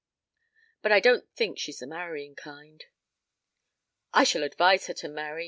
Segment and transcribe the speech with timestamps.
[0.81, 2.83] But I don't think she's the marrying kind."
[4.15, 5.39] "I shall advise her to marry.